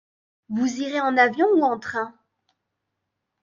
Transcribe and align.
Vous 0.49 0.81
irez 0.81 0.99
en 0.99 1.15
avion 1.15 1.45
ou 1.57 1.61
en 1.63 1.77
train? 1.77 2.15